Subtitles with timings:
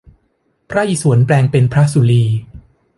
[0.69, 2.23] พระอิศวรแปลงเป็นพระศุลี